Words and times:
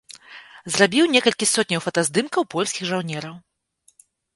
Зрабіў 0.75 1.05
некалькі 1.17 1.49
сотняў 1.53 1.85
фотаздымкаў 1.89 2.41
польскіх 2.59 2.83
жаўнераў. 2.95 3.35